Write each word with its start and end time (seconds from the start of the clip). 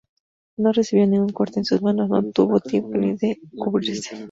No 0.57 0.71
recibió 0.71 1.05
ningún 1.05 1.29
corte 1.29 1.59
en 1.59 1.65
sus 1.65 1.83
manos, 1.83 2.09
no 2.09 2.23
tuvo 2.31 2.59
tiempo 2.59 2.97
ni 2.97 3.15
de 3.17 3.39
cubrirse. 3.55 4.17